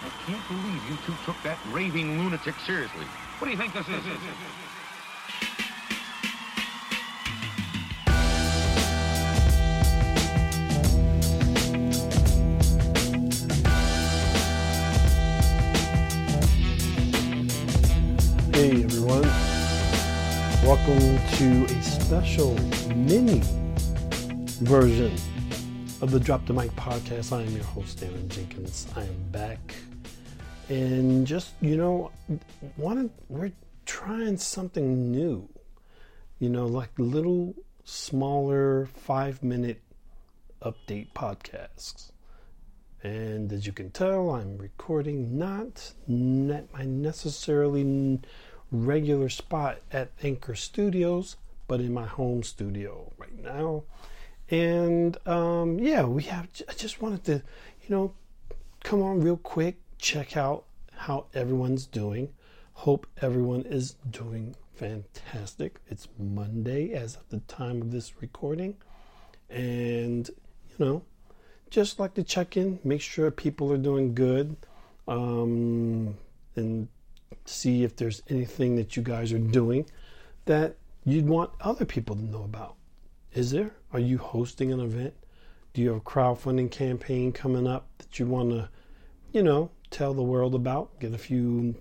[0.00, 3.04] I can't believe you two took that raving lunatic seriously.
[3.38, 4.04] What do you think this is?
[18.54, 19.22] Hey everyone,
[20.62, 22.54] welcome to a special
[22.94, 23.42] mini
[24.60, 25.12] version
[26.00, 27.36] of the Drop the Mic podcast.
[27.36, 28.86] I am your host, David Jenkins.
[28.94, 29.74] I am back.
[30.68, 32.10] And just, you know,
[32.76, 33.52] wanted, we're
[33.86, 35.48] trying something new.
[36.38, 37.54] You know, like little
[37.84, 39.80] smaller five minute
[40.62, 42.12] update podcasts.
[43.02, 48.20] And as you can tell, I'm recording not at my necessarily
[48.70, 53.84] regular spot at Anchor Studios, but in my home studio right now.
[54.50, 56.48] And um, yeah, we have.
[56.68, 58.14] I just wanted to, you know,
[58.82, 60.64] come on real quick, check out
[60.98, 62.32] how everyone's doing.
[62.74, 65.80] Hope everyone is doing fantastic.
[65.88, 68.76] It's Monday as of the time of this recording,
[69.50, 71.02] and you know,
[71.70, 74.56] just like to check in, make sure people are doing good,
[75.06, 76.16] um,
[76.56, 76.88] and
[77.44, 79.86] see if there's anything that you guys are doing
[80.44, 82.76] that you'd want other people to know about.
[83.34, 83.74] Is there?
[83.92, 85.14] Are you hosting an event?
[85.72, 88.68] Do you have a crowdfunding campaign coming up that you want to,
[89.32, 90.98] you know, tell the world about?
[91.00, 91.76] Get a few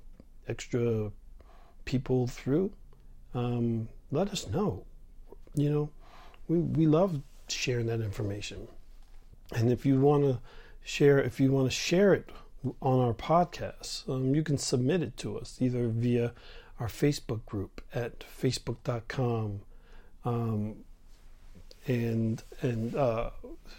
[0.47, 1.11] extra
[1.85, 2.71] people through?
[3.33, 4.85] Um, let us know.
[5.55, 5.89] You know,
[6.47, 8.67] we, we love sharing that information.
[9.55, 10.39] And if you want to
[10.83, 12.29] share, if you want to share it
[12.81, 16.33] on our podcast, um, you can submit it to us either via
[16.79, 19.61] our Facebook group at facebook.com
[20.25, 20.75] um,
[21.87, 23.29] and and uh,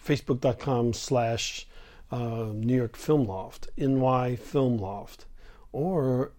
[0.04, 1.66] facebook.com slash
[2.10, 5.26] uh, New York Film Loft, NY Film Loft,
[5.72, 6.32] or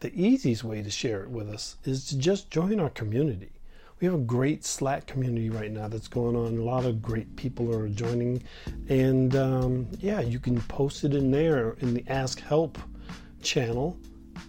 [0.00, 3.52] the easiest way to share it with us is to just join our community.
[4.00, 6.58] We have a great Slack community right now that's going on.
[6.58, 8.42] A lot of great people are joining,
[8.88, 12.78] and um, yeah, you can post it in there in the Ask Help
[13.42, 13.98] channel,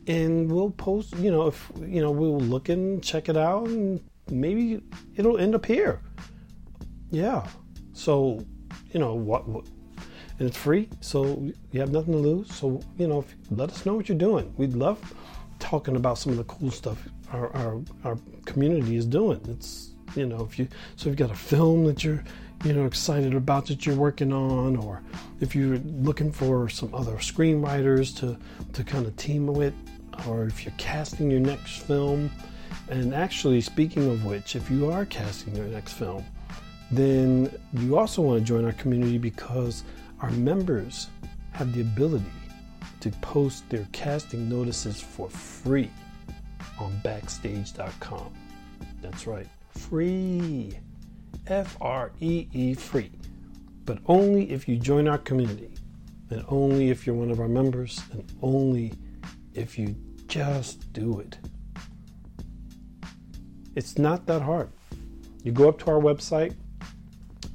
[0.06, 1.16] and we'll post.
[1.16, 4.82] You know, if you know, we'll look and check it out, and maybe
[5.16, 6.02] it'll end up here.
[7.10, 7.48] Yeah.
[7.94, 8.46] So,
[8.92, 9.66] you know what, what
[10.40, 12.54] and it's free, so you have nothing to lose.
[12.54, 14.54] So, you know, let us know what you're doing.
[14.58, 15.14] We'd love
[15.60, 19.42] talking about some of the cool stuff our, our, our community is doing.
[19.50, 22.24] It's, you know, if you, so if you've got a film that you're,
[22.64, 25.02] you know, excited about that you're working on, or
[25.42, 28.38] if you're looking for some other screenwriters to,
[28.74, 29.74] to kind of team with,
[30.28, 32.32] or if you're casting your next film.
[32.90, 36.24] And actually, speaking of which, if you are casting your next film,
[36.92, 39.84] then you also want to join our community because
[40.22, 41.08] our members
[41.52, 42.26] have the ability
[43.00, 45.92] to post their casting notices for free
[46.80, 48.34] on backstage.com.
[49.02, 50.78] That's right, free.
[51.48, 53.12] F R E E free.
[53.86, 55.72] But only if you join our community,
[56.30, 58.94] and only if you're one of our members, and only
[59.54, 59.96] if you
[60.28, 61.38] just do it.
[63.76, 64.70] It's not that hard.
[65.44, 66.54] You go up to our website,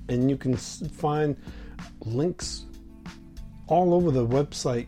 [0.09, 1.37] and you can find
[2.07, 2.65] links
[3.67, 4.87] all over the website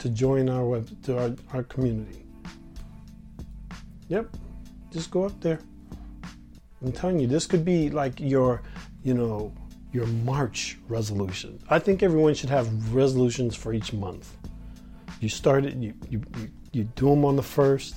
[0.00, 2.24] to join our web to our, our community.
[4.08, 4.36] Yep,
[4.92, 5.58] just go up there.
[6.82, 8.62] I'm telling you, this could be like your,
[9.02, 9.52] you know,
[9.92, 11.58] your March resolution.
[11.70, 14.36] I think everyone should have resolutions for each month.
[15.20, 17.94] You start it, you, you, you, you do them on the first.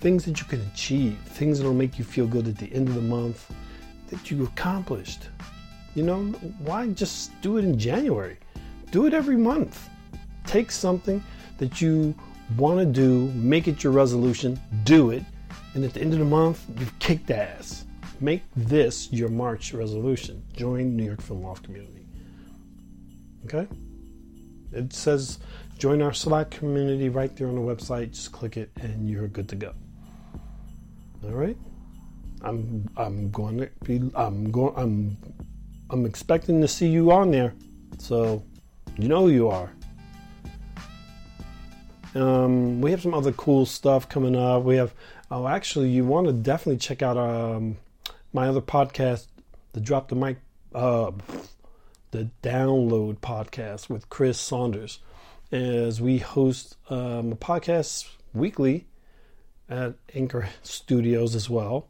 [0.00, 2.94] Things that you can achieve, things that'll make you feel good at the end of
[2.94, 3.52] the month
[4.08, 5.28] that you accomplished.
[5.94, 6.24] You know,
[6.58, 8.38] why just do it in January?
[8.90, 9.88] Do it every month.
[10.44, 11.22] Take something
[11.58, 12.14] that you
[12.56, 15.22] want to do, make it your resolution, do it,
[15.74, 17.84] and at the end of the month, you've kicked ass.
[18.20, 20.42] Make this your March resolution.
[20.52, 22.06] Join New York Film Loft community.
[23.44, 23.66] Okay?
[24.72, 25.38] It says
[25.78, 28.12] join our Slack community right there on the website.
[28.12, 29.74] Just click it and you're good to go.
[31.24, 31.56] All right?
[32.42, 35.16] I'm I'm going to be I'm going I'm
[35.90, 37.54] I'm expecting to see you on there.
[37.98, 38.42] So,
[38.96, 39.72] you know who you are.
[42.14, 44.62] Um, we have some other cool stuff coming up.
[44.62, 44.94] We have,
[45.30, 47.76] oh, actually, you want to definitely check out um,
[48.32, 49.26] my other podcast,
[49.72, 50.38] the Drop the Mic,
[50.74, 51.10] uh,
[52.12, 55.00] the Download podcast with Chris Saunders,
[55.50, 58.86] as we host um, a podcast weekly
[59.68, 61.88] at Anchor Studios as well.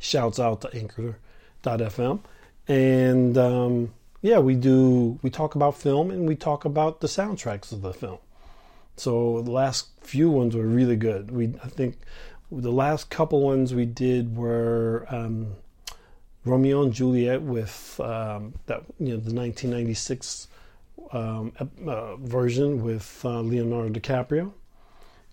[0.00, 2.20] Shouts out to Anchor.fm.
[2.68, 7.72] And um, yeah, we do, we talk about film and we talk about the soundtracks
[7.72, 8.18] of the film.
[8.96, 11.30] So the last few ones were really good.
[11.30, 11.98] We I think
[12.50, 15.54] the last couple ones we did were um,
[16.44, 20.48] Romeo and Juliet with um, that you know the 1996
[21.12, 21.52] um,
[21.86, 24.52] uh, version with uh, Leonardo DiCaprio,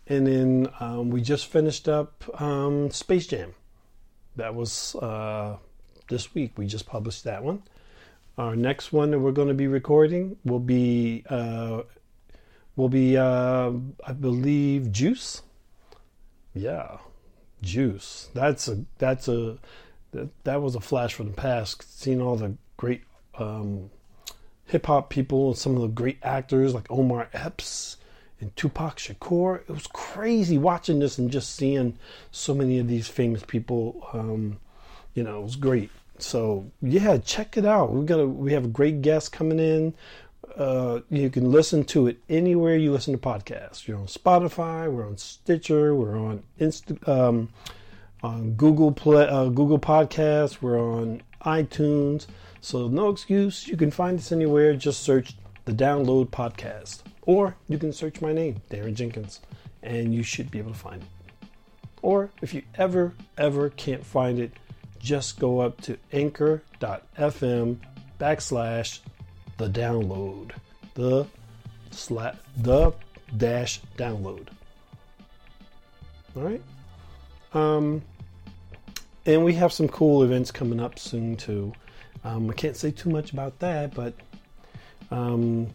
[0.08, 3.56] and then um, we just finished up um, Space Jam.
[4.36, 5.58] That was uh,
[6.07, 6.54] this week.
[6.57, 7.63] We just published that one.
[8.38, 11.84] Our next one that we're going to be recording will be uh,
[12.75, 13.72] will be uh,
[14.06, 15.42] I believe Juice.
[16.54, 16.98] Yeah,
[17.62, 18.30] Juice.
[18.34, 19.57] That's a that's a
[20.12, 22.00] that, that was a flash from the past.
[22.00, 23.04] Seeing all the great
[23.38, 23.90] um,
[24.66, 27.98] hip hop people, and some of the great actors like Omar Epps
[28.42, 29.62] and Tupac Shakur.
[29.62, 31.98] It was crazy watching this and just seeing
[32.31, 34.08] so many of these famous people.
[34.12, 34.60] Um,
[35.16, 35.90] you know, it was great.
[36.20, 37.92] So yeah, check it out.
[37.92, 39.94] We got a, we have a great guest coming in.
[40.56, 43.88] Uh, you can listen to it anywhere you listen to podcasts.
[43.88, 47.50] You're on Spotify, we're on Stitcher, we're on Insta, um,
[48.24, 52.28] on Google Play, uh, Google Podcasts, we're on iTunes.
[52.62, 53.68] So no excuse.
[53.68, 54.76] You can find us anywhere.
[54.76, 55.36] Just search
[55.66, 59.42] the Download Podcast, or you can search my name, Daron Jenkins,
[59.84, 61.48] and you should be able to find it.
[62.02, 64.52] Or if you ever ever can't find it,
[65.06, 67.78] just go up to Anchor.fm
[68.19, 69.00] backslash
[69.57, 70.52] the download.
[70.96, 71.28] The
[71.92, 72.92] slash the
[73.38, 74.48] dash download.
[76.36, 76.62] All right.
[77.54, 78.02] Um,
[79.28, 81.72] and we have some cool events coming up soon too.
[82.24, 84.16] Um, I can't say too much about that, but
[85.12, 85.68] um,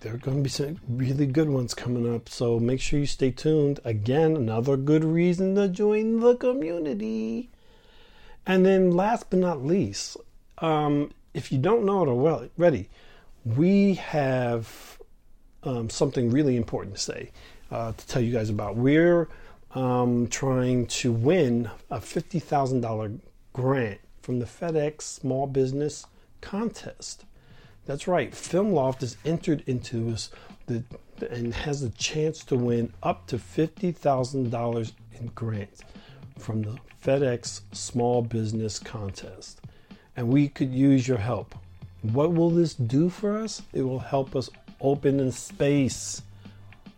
[0.00, 2.30] there are going to be some really good ones coming up.
[2.30, 3.80] So make sure you stay tuned.
[3.84, 7.50] Again, another good reason to join the community.
[8.48, 10.16] And then, last but not least,
[10.56, 12.88] um, if you don't know it already,
[13.44, 14.98] we have
[15.64, 17.30] um, something really important to say
[17.70, 18.74] uh, to tell you guys about.
[18.76, 19.28] We're
[19.74, 23.20] um, trying to win a $50,000
[23.52, 26.06] grant from the FedEx Small Business
[26.40, 27.26] Contest.
[27.84, 30.30] That's right, FilmLoft has entered into this
[30.64, 30.84] the,
[31.30, 35.82] and has a chance to win up to $50,000 in grants
[36.38, 39.60] from the FedEx Small Business Contest.
[40.16, 41.54] And we could use your help.
[42.02, 43.62] What will this do for us?
[43.72, 44.50] It will help us
[44.80, 46.22] open in space,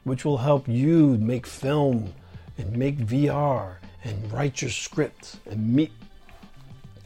[0.05, 2.13] which will help you make film
[2.59, 5.93] and make VR and write your script and meet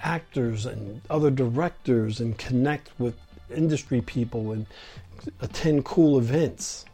[0.03, 3.17] actors and other directors and connect with
[3.55, 4.67] industry people and
[5.41, 6.85] attend cool events.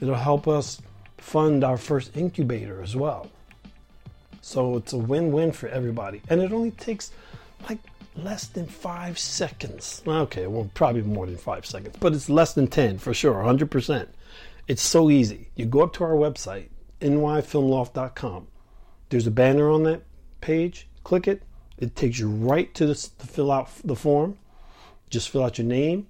[0.00, 0.80] It'll help us
[1.18, 3.28] fund our first incubator as well.
[4.42, 6.20] So it's a win win for everybody.
[6.28, 7.12] And it only takes
[7.68, 7.78] like
[8.16, 10.02] less than five seconds.
[10.06, 14.08] Okay, well, probably more than five seconds, but it's less than 10 for sure, 100%.
[14.68, 15.48] It's so easy.
[15.54, 16.68] You go up to our website,
[17.00, 18.48] nyfilmloft.com.
[19.08, 20.02] There's a banner on that
[20.40, 20.88] page.
[21.04, 21.42] Click it.
[21.78, 24.38] It takes you right to, to fill out the form.
[25.10, 26.06] Just fill out your name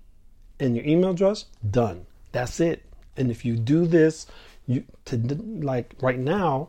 [0.58, 1.46] and your email address.
[1.68, 2.06] Done.
[2.32, 2.84] That's it.
[3.16, 4.26] And if you do this,
[4.66, 6.68] you to like right now,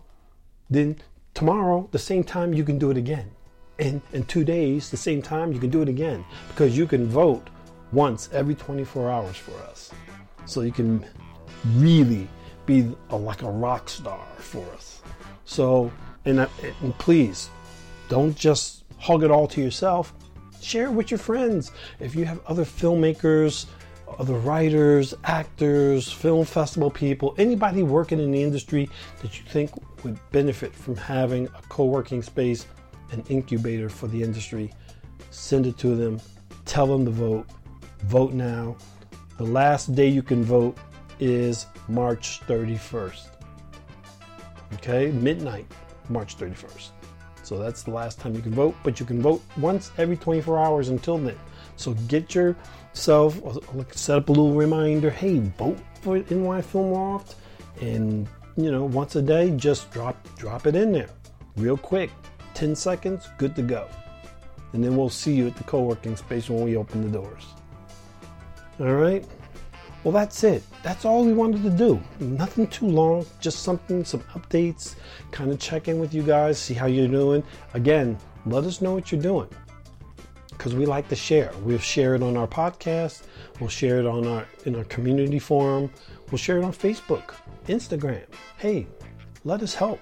[0.69, 0.97] then
[1.33, 3.31] tomorrow, the same time, you can do it again
[3.79, 7.07] And in two days, the same time, you can do it again because you can
[7.07, 7.49] vote
[7.91, 9.91] once every 24 hours for us.
[10.45, 11.05] So you can
[11.75, 12.27] really
[12.65, 15.01] be a, like a rock star for us.
[15.45, 15.91] So,
[16.25, 16.47] and, uh,
[16.81, 17.49] and please
[18.09, 20.13] don't just hug it all to yourself.
[20.61, 21.71] Share it with your friends.
[21.99, 23.65] If you have other filmmakers,
[24.19, 28.89] other writers, actors, film festival people, anybody working in the industry
[29.21, 29.71] that you think
[30.03, 32.65] would benefit from having a co working space
[33.13, 34.73] an incubator for the industry.
[35.29, 36.19] Send it to them.
[36.65, 37.47] Tell them to vote.
[38.01, 38.75] Vote now.
[39.37, 40.77] The last day you can vote
[41.19, 43.27] is March 31st.
[44.73, 45.65] Okay, midnight,
[46.09, 46.89] March 31st.
[47.43, 50.59] So that's the last time you can vote, but you can vote once every 24
[50.59, 51.37] hours until then.
[51.75, 55.09] So get yourself uh, set up a little reminder.
[55.09, 57.35] Hey, vote for NY Film Loft,
[57.81, 61.09] and you know once a day, just drop drop it in there,
[61.55, 62.11] real quick.
[62.53, 63.87] 10 seconds, good to go.
[64.73, 67.45] And then we'll see you at the co working space when we open the doors.
[68.79, 69.25] All right?
[70.03, 70.63] Well, that's it.
[70.83, 72.01] That's all we wanted to do.
[72.19, 74.95] Nothing too long, just something, some updates,
[75.31, 77.41] kind of check in with you guys, see how you're doing.
[77.73, 79.47] Again, let us know what you're doing
[80.49, 81.51] because we like to share.
[81.63, 83.23] We'll share it on our podcast,
[83.59, 85.89] we'll share it on our in our community forum,
[86.31, 87.33] we'll share it on Facebook,
[87.67, 88.25] Instagram.
[88.57, 88.87] Hey,
[89.43, 89.99] let us help.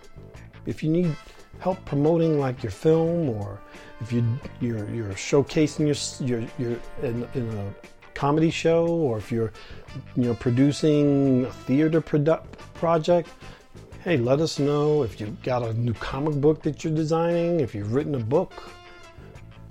[0.66, 1.16] If you need
[1.60, 3.60] help promoting like your film or
[4.00, 4.24] if you
[4.60, 7.74] you're, you're showcasing your your, your in, in a
[8.14, 9.52] comedy show or if you're
[10.16, 13.30] you know producing a theater produ- project,
[14.04, 17.76] hey, let us know if you've got a new comic book that you're designing, if
[17.76, 18.54] you've written a book,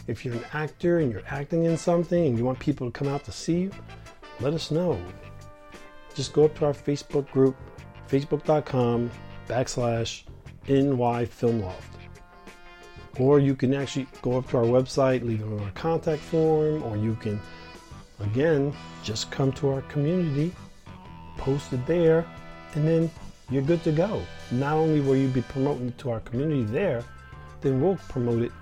[0.06, 3.09] if you're an actor and you're acting in something and you want people to come
[3.09, 3.70] out to see you,
[4.40, 5.00] let us know.
[6.14, 7.56] Just go up to our Facebook group,
[8.11, 9.11] facebook.com
[9.49, 10.25] backslash
[10.69, 11.97] NY Film Loft.
[13.19, 17.14] Or you can actually go up to our website, leave our contact form, or you
[17.17, 17.40] can,
[18.21, 20.52] again, just come to our community,
[21.37, 22.25] post it there,
[22.75, 23.11] and then
[23.50, 24.23] you're good to go.
[24.50, 27.05] Not only will you be promoting to our community there,
[27.61, 28.52] then we'll promote it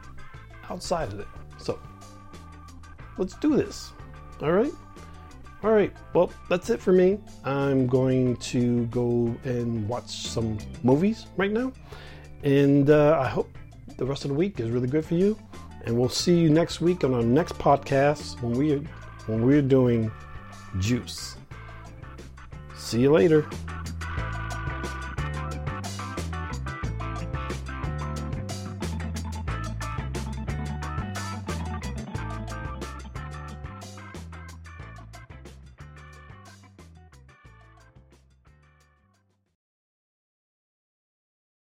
[0.70, 1.28] outside of it.
[1.58, 1.78] So
[3.16, 3.92] let's do this.
[4.42, 4.72] All right?
[5.64, 5.92] All right.
[6.14, 7.18] Well, that's it for me.
[7.44, 11.72] I'm going to go and watch some movies right now.
[12.44, 13.50] And uh, I hope
[13.96, 15.36] the rest of the week is really good for you.
[15.84, 18.82] And we'll see you next week on our next podcast when we are,
[19.26, 20.12] when we're doing
[20.78, 21.36] juice.
[22.76, 23.48] See you later.